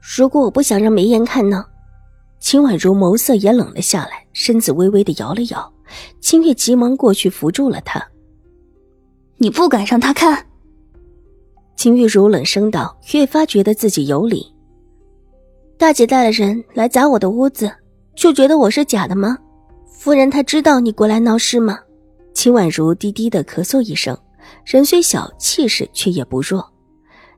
[0.00, 1.64] 如果我不想让梅艳看呢？
[2.40, 5.72] 秦婉如眸色也冷了下来，身子微微的摇了摇。
[6.20, 8.06] 清月急忙过去扶住了她。
[9.38, 10.46] 你不敢让他看？
[11.76, 14.52] 秦玉茹冷声道，越发觉得自己有理。
[15.76, 17.72] 大姐带了人来砸我的屋子，
[18.14, 19.38] 就觉得我是假的吗？
[19.86, 21.78] 夫人她知道你过来闹事吗？
[22.34, 24.16] 秦婉如低低的咳嗽一声，
[24.64, 26.64] 人虽小，气势却也不弱，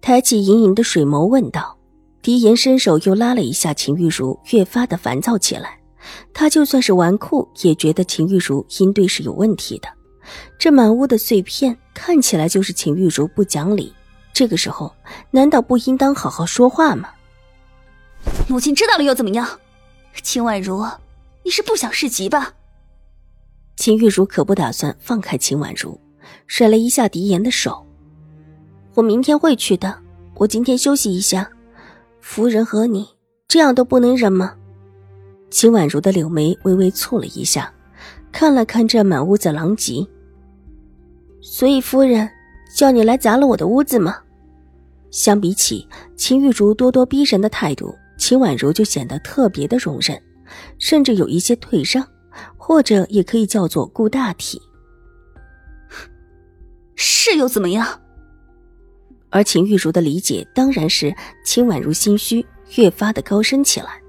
[0.00, 1.76] 抬起盈盈的水眸问道。
[2.22, 5.78] 狄言伸手又拉了一下秦玉茹，越发的烦躁起来。
[6.32, 9.88] 他就算是纨绔，也觉得秦玉茹应对是有问题的。
[10.56, 13.92] 这满屋的碎片看起来就是秦玉茹不讲理。
[14.32, 14.94] 这个时候，
[15.30, 17.10] 难道不应当好好说话吗？
[18.48, 19.46] 母亲知道了又怎么样？
[20.22, 20.86] 秦婉如，
[21.44, 22.54] 你是不想市集吧？
[23.76, 26.00] 秦玉茹可不打算放开秦婉如，
[26.46, 27.84] 甩了一下狄言的手。
[28.94, 29.98] 我明天会去的，
[30.34, 31.50] 我今天休息一下。
[32.22, 33.06] 夫人和你
[33.48, 34.54] 这样都不能忍吗？
[35.50, 37.70] 秦婉如的柳眉微微蹙了一下，
[38.30, 40.06] 看了看这满屋子狼藉。
[41.42, 42.26] 所以夫人
[42.74, 44.16] 叫你来砸了我的屋子吗？
[45.10, 50.18] 相比起秦玉茹咄咄逼人的态度，秦婉如就显得特别的容忍，
[50.78, 52.06] 甚至有一些退让，
[52.56, 54.62] 或者也可以叫做顾大体。
[56.94, 58.00] 是又怎么样？
[59.32, 61.12] 而秦玉茹的理解当然是
[61.44, 64.00] 秦婉如心虚，越发的高升起来。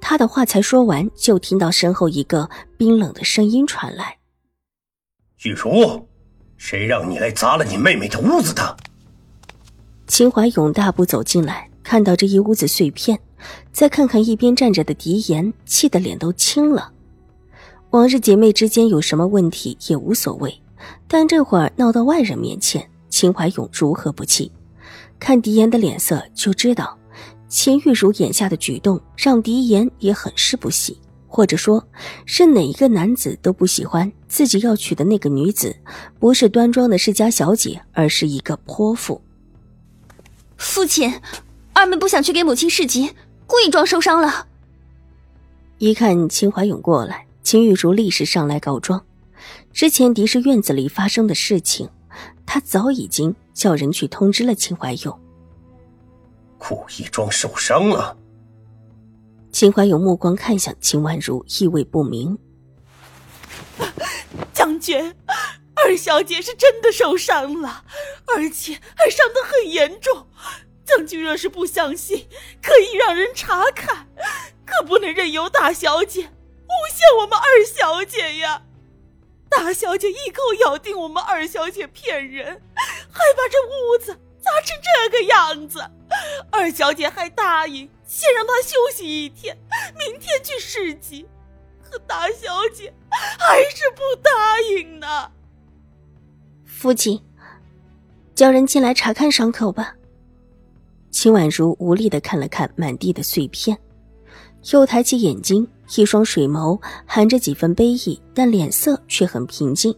[0.00, 4.18] 他的话才说完，就听到身后一个冰冷的声音传来
[5.44, 6.06] ：“玉茹，
[6.56, 8.76] 谁让你来砸了你妹妹的屋子的？”
[10.06, 13.18] 秦怀勇大步走进来，看到这一屋子碎片，
[13.72, 16.92] 再看看一边站着的狄言，气得脸都青了。
[17.90, 20.60] 往日姐妹之间有什么问题也无所谓，
[21.08, 22.88] 但这会儿闹到外人面前。
[23.08, 24.50] 秦怀勇如何不气？
[25.18, 26.98] 看狄言的脸色就知道，
[27.48, 31.82] 秦玉茹眼下的举动让狄言也很是不喜，或者说，
[32.26, 35.74] 是哪一个男子都不喜欢自己要娶的那个女子，
[36.18, 39.22] 不是端庄的世家小姐，而是一个泼妇。
[40.56, 41.12] 父亲，
[41.72, 43.10] 二妹不想去给母亲侍疾，
[43.46, 44.46] 故意装受伤了。
[45.78, 49.04] 一看秦怀勇过来，秦玉茹立时上来告状，
[49.72, 51.88] 之前狄氏院子里发生的事情。
[52.44, 55.20] 他早已经叫人去通知了秦怀勇，
[56.58, 58.16] 故意装受伤了。
[59.50, 62.38] 秦怀勇目光看向秦婉如，意味不明。
[64.52, 65.14] 将军，
[65.74, 67.84] 二小姐是真的受伤了，
[68.26, 70.26] 而且还伤得很严重。
[70.84, 72.26] 将军若是不相信，
[72.62, 74.06] 可以让人查看，
[74.64, 78.62] 可不能任由大小姐诬陷我们二小姐呀。
[79.56, 85.80] 大小姐一口咬定我们二小姐骗人，还把这屋子砸成这个样子。
[86.50, 89.56] 二小姐还答应先让她休息一天，
[89.98, 91.26] 明天去市集。
[91.82, 92.92] 可大小姐
[93.38, 95.32] 还是不答应呢。
[96.66, 97.24] 父亲，
[98.34, 99.94] 叫人进来查看伤口吧。
[101.10, 103.78] 秦婉如无力的看了看满地的碎片，
[104.70, 105.66] 又抬起眼睛。
[105.96, 109.96] 一双水眸含着几分悲意，但脸色却很平静。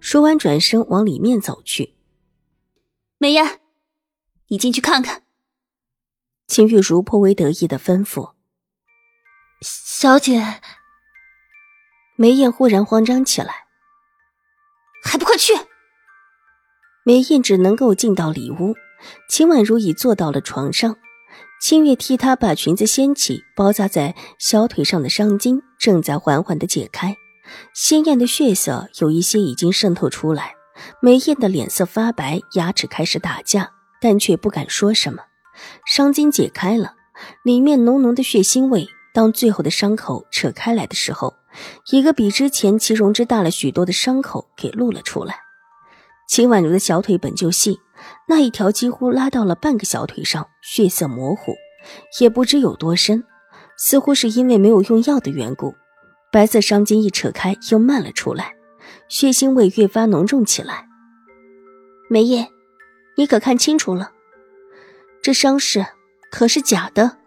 [0.00, 1.94] 说完，转身往里面走去。
[3.18, 3.60] 梅艳，
[4.46, 5.24] 你进去看看。
[6.46, 8.32] 秦玉茹颇为得意的吩咐。
[9.60, 10.60] 小姐。
[12.16, 13.66] 梅艳忽然慌张起来，
[15.04, 15.52] 还不快去！
[17.04, 18.74] 梅艳只能够进到里屋。
[19.28, 20.96] 秦婉如已坐到了床上。
[21.60, 27.16] 清月替他把裙子掀起，包扎在小腿上的伤筋正在缓缓的解开，
[27.74, 30.54] 鲜艳的血色有一些已经渗透出来。
[31.02, 35.24] 梅艳的脸色发白，牙齿开始打架，但却不敢说什么。
[35.84, 36.94] 伤筋解开了，
[37.42, 38.86] 里面浓浓的血腥味。
[39.12, 41.34] 当最后的伤口扯开来的时候，
[41.90, 45.40] 一个比之前其容之大了许多的伤口给露了出来。
[46.28, 47.80] 秦婉如的小腿本就细。
[48.26, 51.54] 那一条几乎拉到了半个小腿上，血色模糊，
[52.20, 53.24] 也不知有多深，
[53.76, 55.74] 似乎是因为没有用药的缘故。
[56.30, 58.54] 白色伤筋一扯开，又漫了出来，
[59.08, 60.86] 血腥味越发浓重起来。
[62.10, 62.48] 梅叶，
[63.16, 64.12] 你可看清楚了？
[65.22, 65.84] 这伤势
[66.30, 67.18] 可是假的。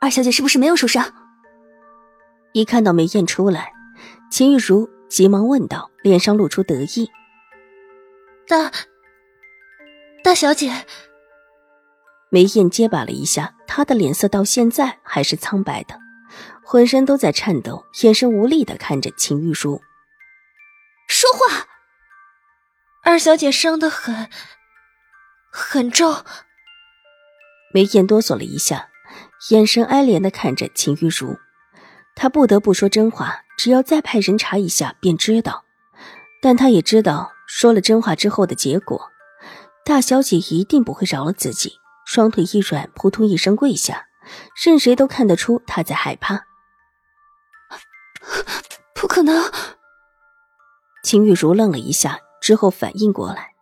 [0.00, 1.12] 二小姐是不是没有受伤？
[2.52, 3.72] 一看到梅燕出来，
[4.30, 7.10] 秦玉茹急忙问道，脸上露出得意。
[8.46, 8.70] 大
[10.22, 10.86] 大小姐，
[12.30, 15.98] 梅艳结巴了一下，她的脸色到现在还是苍白的，
[16.64, 19.82] 浑身都在颤抖，眼神无力的看着秦玉茹。
[21.08, 21.66] 说话。
[23.02, 24.30] 二小姐伤得很，
[25.50, 26.22] 很重。
[27.74, 28.90] 梅艳哆嗦了一下，
[29.50, 31.36] 眼神哀怜的看着秦玉茹。
[32.14, 35.64] 她不得不说真话，只要再派人查一下便知道。
[36.40, 39.10] 但她也知道，说了真话之后的结果，
[39.84, 41.78] 大小姐一定不会饶了自己。
[42.04, 44.06] 双腿一软，扑通一声跪下，
[44.64, 46.44] 任谁都看得出她在害怕。
[48.94, 49.50] 不可能！
[51.02, 52.20] 秦玉茹愣了一下。
[52.40, 53.54] 之后反应过来，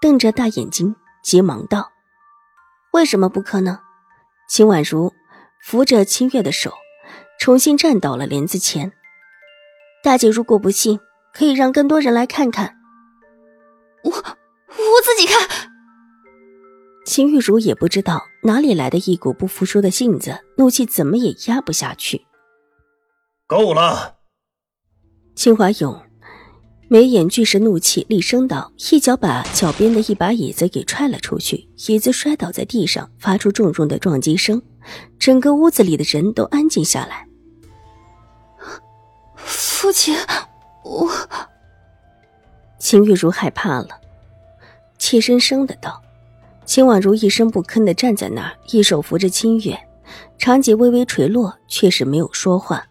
[0.00, 1.92] 瞪着大眼睛，急忙道
[2.92, 3.78] ：“为什么不可能？”
[4.50, 5.14] 秦婉如
[5.62, 6.72] 扶着清月的手，
[7.38, 8.92] 重新站到了帘子前。
[10.02, 10.98] 大姐如果不信，
[11.32, 12.74] 可以让更多人来看看。
[14.02, 14.10] 我
[14.84, 15.70] 我自己看。
[17.06, 22.24] 秦玉茹也不知道哪里来的一股不服输的性子，怒气怎么也压不下去。
[23.46, 24.16] 够了，
[25.34, 26.00] 秦华勇。
[26.88, 34.62] 眉眼俱是怒气，厉声道：“一脚把脚边的一把椅子给踹了出去，椅子摔倒在地上，发出重重的撞击声。
[35.18, 37.26] 整个屋子里的人都安静下来。”
[39.34, 40.14] 父亲，
[40.84, 41.10] 我……
[42.78, 43.88] 秦玉茹害怕了，
[45.14, 46.02] 怯生生的道
[46.66, 49.78] ：“秦婉如一声不吭的站在那儿，一手扶着清月，
[50.38, 52.84] 长睫微微垂落，却是没有说话。”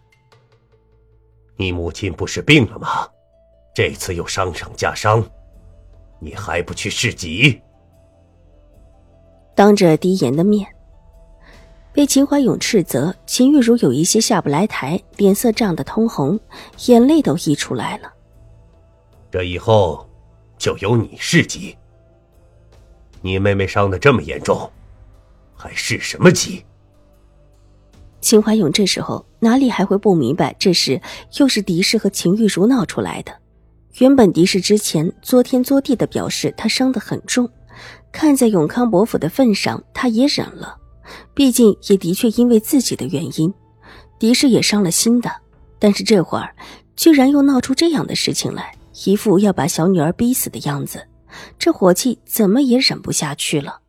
[1.58, 3.06] 你母亲不是病了吗？
[3.74, 5.22] 这次又伤上加伤，
[6.18, 7.60] 你还不去市集？
[9.54, 10.66] 当着狄言的面，
[11.92, 16.40] 被秦怀勇斥责，秦玉茹有一些下不来台，脸色涨得通红，
[16.86, 18.10] 眼泪都溢出来了。
[19.30, 20.08] 这以后
[20.56, 21.76] 就由你市集。
[23.24, 24.70] 你妹妹伤的这么严重，
[25.56, 26.62] 还市什么急？
[28.20, 31.00] 秦怀勇这时候哪里还会不明白，这事
[31.38, 33.32] 又是狄氏和秦玉茹闹出来的？
[33.94, 37.48] 原本狄氏之前作天作地的表示他伤得很重，
[38.12, 40.76] 看在永康伯府的份上，他也忍了。
[41.32, 43.50] 毕竟也的确因为自己的原因，
[44.18, 45.32] 狄氏也伤了心的。
[45.78, 46.54] 但是这会儿
[46.94, 48.76] 居然又闹出这样的事情来，
[49.06, 51.02] 一副要把小女儿逼死的样子，
[51.58, 53.80] 这火气怎么也忍不下去了。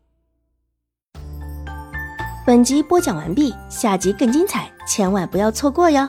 [2.45, 6.07] 本集播讲完毕，下集更精彩，千万不要错过哟。